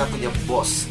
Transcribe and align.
pernah 0.00 0.16
punya 0.16 0.32
bos. 0.48 0.88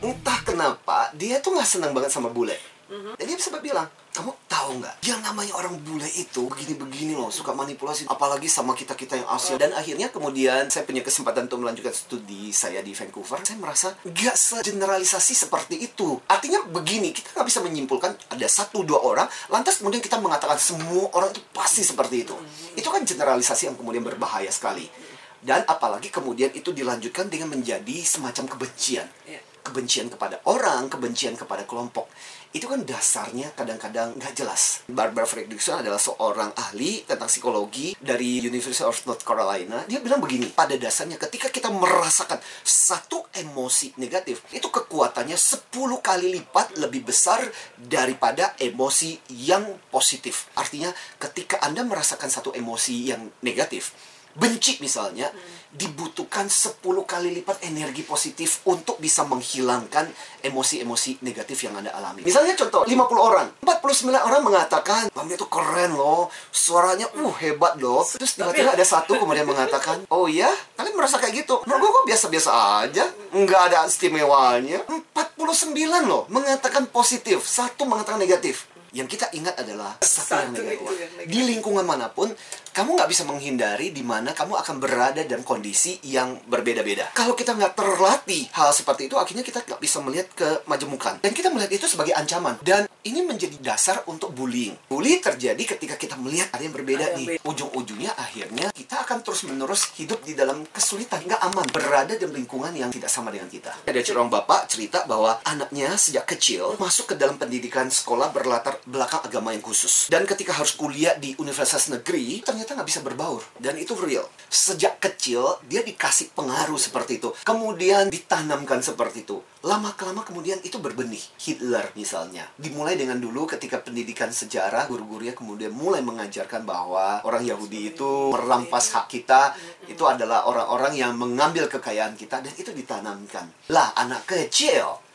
Entah 0.00 0.40
kenapa 0.40 1.12
dia 1.12 1.36
tuh 1.36 1.52
nggak 1.52 1.68
senang 1.68 1.92
banget 1.92 2.08
sama 2.08 2.32
bule. 2.32 2.56
Dan 2.88 3.28
dia 3.28 3.36
sempat 3.36 3.60
bilang, 3.60 3.84
kamu 4.16 4.32
tahu 4.48 4.80
nggak? 4.80 5.04
Yang 5.04 5.20
namanya 5.20 5.52
orang 5.52 5.76
bule 5.84 6.08
itu 6.16 6.48
begini-begini 6.48 7.12
loh, 7.12 7.28
suka 7.28 7.52
manipulasi, 7.52 8.08
apalagi 8.08 8.48
sama 8.48 8.72
kita 8.72 8.96
kita 8.96 9.20
yang 9.20 9.28
Asia. 9.28 9.60
Dan 9.60 9.76
akhirnya 9.76 10.08
kemudian 10.08 10.72
saya 10.72 10.88
punya 10.88 11.04
kesempatan 11.04 11.44
untuk 11.44 11.60
melanjutkan 11.60 11.92
studi 11.92 12.48
saya 12.48 12.80
di 12.80 12.96
Vancouver. 12.96 13.44
Saya 13.44 13.60
merasa 13.60 13.92
nggak 14.08 14.36
segeneralisasi 14.40 15.36
seperti 15.36 15.84
itu. 15.84 16.16
Artinya 16.24 16.64
begini, 16.72 17.12
kita 17.12 17.36
nggak 17.36 17.52
bisa 17.52 17.60
menyimpulkan 17.60 18.16
ada 18.32 18.48
satu 18.48 18.80
dua 18.80 19.04
orang, 19.04 19.28
lantas 19.52 19.84
kemudian 19.84 20.00
kita 20.00 20.16
mengatakan 20.24 20.56
semua 20.56 21.12
orang 21.12 21.36
itu 21.36 21.44
pasti 21.52 21.84
seperti 21.84 22.24
itu. 22.24 22.32
Itu 22.72 22.88
kan 22.88 23.04
generalisasi 23.04 23.68
yang 23.68 23.76
kemudian 23.76 24.00
berbahaya 24.00 24.48
sekali. 24.48 24.88
Dan 25.38 25.62
apalagi 25.66 26.10
kemudian 26.10 26.50
itu 26.54 26.74
dilanjutkan 26.74 27.30
dengan 27.30 27.54
menjadi 27.54 27.96
semacam 28.02 28.44
kebencian. 28.58 29.06
Iya. 29.26 29.40
Kebencian 29.58 30.08
kepada 30.08 30.40
orang, 30.48 30.88
kebencian 30.88 31.36
kepada 31.36 31.68
kelompok. 31.68 32.08
Itu 32.56 32.64
kan 32.64 32.80
dasarnya 32.88 33.52
kadang-kadang 33.52 34.16
nggak 34.16 34.32
jelas. 34.32 34.80
Barbara 34.88 35.28
Fredrickson 35.28 35.84
adalah 35.84 36.00
seorang 36.00 36.56
ahli 36.56 37.04
tentang 37.04 37.28
psikologi 37.28 37.92
dari 38.00 38.40
University 38.40 38.80
of 38.80 38.96
North 39.04 39.20
Carolina. 39.28 39.84
Dia 39.84 40.00
bilang 40.00 40.24
begini, 40.24 40.48
pada 40.48 40.72
dasarnya 40.80 41.20
ketika 41.20 41.52
kita 41.52 41.68
merasakan 41.68 42.40
satu 42.64 43.28
emosi 43.36 44.00
negatif, 44.00 44.40
itu 44.56 44.72
kekuatannya 44.72 45.36
10 45.36 45.68
kali 46.00 46.40
lipat 46.40 46.80
lebih 46.80 47.04
besar 47.04 47.44
daripada 47.76 48.56
emosi 48.56 49.20
yang 49.44 49.68
positif. 49.92 50.48
Artinya 50.56 50.88
ketika 51.20 51.60
Anda 51.60 51.84
merasakan 51.84 52.32
satu 52.32 52.56
emosi 52.56 53.12
yang 53.12 53.28
negatif, 53.44 53.92
benci 54.36 54.82
misalnya 54.82 55.32
dibutuhkan 55.68 56.48
10 56.48 56.80
kali 57.04 57.28
lipat 57.40 57.60
energi 57.68 58.00
positif 58.00 58.64
untuk 58.64 58.96
bisa 58.96 59.28
menghilangkan 59.28 60.08
emosi-emosi 60.40 61.20
negatif 61.20 61.68
yang 61.68 61.76
Anda 61.76 61.92
alami. 61.92 62.24
Misalnya 62.24 62.56
contoh 62.56 62.88
50 62.88 62.96
orang, 63.20 63.46
49 63.60 64.16
orang 64.16 64.40
mengatakan, 64.40 65.02
"Bang 65.12 65.28
itu 65.28 65.44
keren 65.44 65.92
loh, 65.92 66.32
suaranya 66.48 67.04
uh 67.12 67.34
hebat 67.36 67.76
loh." 67.76 68.00
Terus 68.00 68.40
tiba-tiba 68.40 68.72
ada 68.72 68.86
satu 68.86 69.20
kemudian 69.20 69.44
mengatakan, 69.44 70.08
"Oh 70.08 70.24
ya, 70.24 70.48
kalian 70.80 70.96
merasa 70.96 71.20
kayak 71.20 71.44
gitu?" 71.44 71.60
Menurut 71.68 71.84
gue 71.84 71.90
kok 71.92 72.06
biasa-biasa 72.16 72.50
aja, 72.88 73.04
nggak 73.36 73.60
ada 73.68 73.84
istimewanya. 73.84 74.80
49 74.88 76.08
loh 76.08 76.24
mengatakan 76.32 76.88
positif, 76.88 77.44
satu 77.44 77.84
mengatakan 77.84 78.16
negatif. 78.16 78.64
Yang 78.96 79.18
kita 79.18 79.26
ingat 79.36 79.54
adalah 79.60 80.00
satu, 80.00 80.48
yang 80.48 80.64
negatif. 80.64 80.80
itu 80.80 80.92
yang 80.96 81.12
negatif. 81.16 81.32
Di 81.32 81.40
lingkungan 81.44 81.84
mana 81.84 82.06
pun, 82.08 82.32
kamu 82.72 82.90
nggak 82.96 83.10
bisa 83.10 83.22
menghindari 83.28 83.92
di 83.92 84.00
mana 84.00 84.32
kamu 84.32 84.54
akan 84.54 84.76
berada 84.80 85.20
dalam 85.26 85.44
kondisi 85.44 86.00
yang 86.08 86.40
berbeda-beda. 86.48 87.12
Kalau 87.12 87.36
kita 87.36 87.52
nggak 87.52 87.76
terlatih 87.76 88.48
hal 88.54 88.70
seperti 88.72 89.12
itu, 89.12 89.16
akhirnya 89.20 89.44
kita 89.44 89.66
nggak 89.66 89.80
bisa 89.82 89.98
melihat 90.00 90.28
ke 90.32 90.48
majemukan. 90.64 91.20
Dan 91.20 91.32
kita 91.36 91.52
melihat 91.52 91.74
itu 91.74 91.86
sebagai 91.90 92.16
ancaman. 92.16 92.56
Dan 92.64 92.88
ini 93.04 93.24
menjadi 93.24 93.56
dasar 93.60 94.04
untuk 94.08 94.32
bullying. 94.32 94.74
Bully 94.88 95.20
terjadi 95.20 95.76
ketika 95.76 95.94
kita 96.00 96.16
melihat 96.18 96.48
ada 96.52 96.62
yang 96.64 96.74
berbeda 96.74 97.12
Ada 97.12 97.16
nih. 97.18 97.26
Ujung-ujungnya 97.44 98.12
akhirnya 98.16 98.68
kita 98.72 99.04
akan 99.04 99.20
terus-menerus 99.24 99.94
hidup 100.00 100.24
di 100.24 100.32
dalam 100.32 100.64
kesulitan, 100.68 101.24
nggak 101.24 101.40
aman. 101.50 101.66
Berada 101.70 102.14
dalam 102.16 102.34
lingkungan 102.34 102.72
yang 102.72 102.88
tidak 102.88 103.12
sama 103.12 103.28
dengan 103.34 103.48
kita. 103.52 103.74
Ada 103.84 104.00
seorang 104.00 104.32
bapak 104.32 104.70
cerita 104.70 105.04
bahwa 105.08 105.40
anaknya 105.44 105.94
sejak 105.98 106.24
kecil 106.28 106.76
masuk 106.78 107.12
ke 107.12 107.14
dalam 107.16 107.36
pendidikan 107.36 107.88
sekolah 107.88 108.30
berlatar 108.30 108.78
belakang 108.88 109.20
agama 109.20 109.52
yang 109.52 109.60
khusus. 109.60 110.08
Dan 110.08 110.24
ketika 110.24 110.56
harus 110.56 110.72
kuliah 110.72 111.14
di 111.20 111.36
universitas 111.36 111.92
negeri, 111.92 112.40
ternyata 112.40 112.72
nggak 112.72 112.88
bisa 112.88 113.04
berbaur. 113.04 113.44
Dan 113.60 113.76
itu 113.76 113.92
real. 113.94 114.24
Sejak 114.48 114.96
kecil, 114.98 115.60
dia 115.68 115.84
dikasih 115.84 116.32
pengaruh 116.32 116.80
seperti 116.80 117.20
itu. 117.20 117.30
Kemudian 117.44 118.08
ditanamkan 118.08 118.80
seperti 118.80 119.28
itu. 119.28 119.44
Lama-kelama 119.60 120.24
kemudian 120.24 120.56
itu 120.64 120.80
berbenih. 120.80 121.20
Hitler 121.36 121.92
misalnya. 121.92 122.48
Dimulai 122.56 122.96
dengan 122.96 123.20
dulu 123.20 123.44
ketika 123.44 123.84
pendidikan 123.84 124.32
sejarah, 124.32 124.88
guru-gurunya 124.88 125.36
kemudian 125.36 125.70
mulai 125.76 126.00
mengajarkan 126.00 126.64
bahwa 126.64 127.20
orang 127.28 127.44
Yahudi 127.44 127.92
itu 127.92 128.32
merampas 128.32 128.96
hak 128.96 129.12
kita. 129.12 129.52
Itu 129.84 130.08
adalah 130.08 130.48
orang-orang 130.48 130.96
yang 130.96 131.12
mengambil 131.20 131.68
kekayaan 131.68 132.16
kita. 132.16 132.40
Dan 132.40 132.54
itu 132.56 132.72
ditanamkan. 132.72 133.52
Lah, 133.68 133.92
anak 134.00 134.24
kecil 134.24 135.08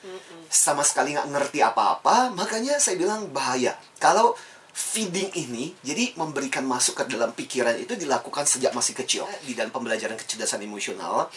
sama 0.53 0.85
sekali 0.85 1.17
nggak 1.17 1.29
ngerti 1.33 1.59
apa-apa, 1.65 2.29
makanya 2.37 2.77
saya 2.77 2.93
bilang 3.01 3.33
bahaya. 3.33 3.73
Kalau 3.97 4.37
feeding 4.73 5.33
ini, 5.33 5.73
jadi 5.81 6.13
memberikan 6.13 6.61
masuk 6.65 7.01
ke 7.01 7.03
dalam 7.09 7.33
pikiran 7.33 7.73
itu 7.77 7.97
dilakukan 7.97 8.45
sejak 8.45 8.73
masih 8.77 8.93
kecil. 8.93 9.25
Di 9.41 9.57
dalam 9.57 9.73
pembelajaran 9.73 10.13
kecerdasan 10.13 10.61
emosional, 10.61 11.29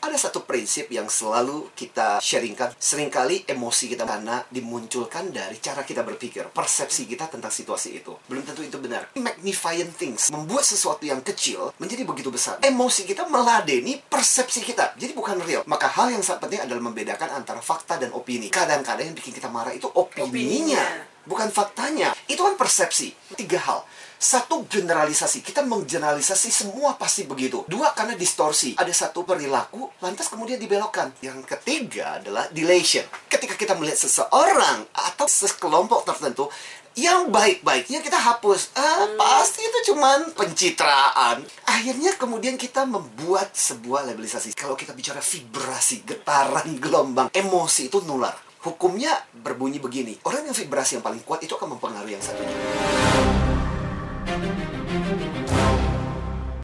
ada 0.00 0.16
satu 0.16 0.46
prinsip 0.46 0.88
yang 0.88 1.10
selalu 1.10 1.70
kita 1.74 2.22
sharingkan. 2.22 2.74
Seringkali 2.78 3.48
emosi 3.50 3.90
kita 3.90 4.06
karena 4.06 4.42
dimunculkan 4.48 5.30
dari 5.34 5.58
cara 5.58 5.82
kita 5.82 6.06
berpikir, 6.06 6.48
persepsi 6.54 7.04
kita 7.04 7.28
tentang 7.28 7.50
situasi 7.50 7.98
itu. 7.98 8.14
Belum 8.30 8.42
tentu 8.46 8.62
itu 8.62 8.78
benar. 8.78 9.10
Magnifying 9.18 9.90
things, 9.94 10.30
membuat 10.30 10.64
sesuatu 10.64 11.02
yang 11.04 11.20
kecil 11.20 11.74
menjadi 11.82 12.06
begitu 12.06 12.30
besar. 12.30 12.62
Emosi 12.62 13.04
kita 13.04 13.26
meladeni 13.26 13.98
persepsi 13.98 14.62
kita, 14.62 14.94
jadi 14.96 15.12
bukan 15.12 15.42
real. 15.42 15.62
Maka 15.66 15.90
hal 15.90 16.14
yang 16.14 16.22
sangat 16.22 16.48
penting 16.48 16.60
adalah 16.64 16.82
membedakan 16.88 17.42
antara 17.42 17.58
fakta 17.58 17.98
dan 17.98 18.14
opini. 18.14 18.48
Kadang-kadang 18.48 19.12
yang 19.12 19.16
bikin 19.16 19.34
kita 19.34 19.50
marah 19.50 19.74
itu 19.74 19.90
opininya, 19.90 20.28
Opininya. 20.28 20.84
Bukan 21.28 21.52
faktanya. 21.52 22.16
Itu 22.24 22.42
kan 22.42 22.56
persepsi. 22.56 23.12
Tiga 23.36 23.60
hal. 23.60 23.84
Satu, 24.18 24.66
generalisasi. 24.66 25.46
Kita 25.46 25.62
menggeneralisasi 25.62 26.50
semua 26.50 26.98
pasti 26.98 27.22
begitu. 27.22 27.62
Dua, 27.70 27.94
karena 27.94 28.18
distorsi. 28.18 28.74
Ada 28.74 28.90
satu 28.90 29.22
perilaku, 29.22 29.86
lantas 30.02 30.26
kemudian 30.26 30.58
dibelokkan. 30.58 31.14
Yang 31.22 31.46
ketiga 31.46 32.18
adalah 32.18 32.50
delation. 32.50 33.06
Ketika 33.30 33.54
kita 33.54 33.78
melihat 33.78 34.02
seseorang 34.02 34.90
atau 34.90 35.30
sekelompok 35.30 36.02
tertentu, 36.02 36.50
yang 36.98 37.30
baik-baiknya 37.30 38.02
kita 38.02 38.18
hapus. 38.18 38.74
Ah, 38.74 39.06
pasti 39.14 39.62
itu 39.62 39.94
cuman 39.94 40.34
pencitraan. 40.34 41.46
Akhirnya 41.62 42.18
kemudian 42.18 42.58
kita 42.58 42.82
membuat 42.90 43.54
sebuah 43.54 44.02
labelisasi. 44.10 44.50
Kalau 44.58 44.74
kita 44.74 44.98
bicara 44.98 45.22
vibrasi, 45.22 46.02
getaran, 46.02 46.74
gelombang, 46.82 47.30
emosi 47.30 47.86
itu 47.86 48.02
nular 48.02 48.47
hukumnya 48.68 49.16
berbunyi 49.32 49.80
begini. 49.80 50.20
Orang 50.28 50.44
yang 50.44 50.56
vibrasi 50.56 51.00
yang 51.00 51.04
paling 51.04 51.24
kuat 51.24 51.40
itu 51.40 51.56
akan 51.56 51.76
mempengaruhi 51.76 52.14
yang 52.14 52.24
satunya. 52.24 52.56